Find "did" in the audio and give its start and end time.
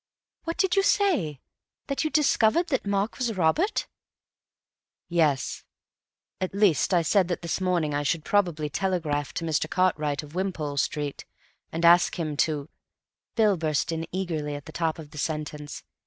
0.57-0.75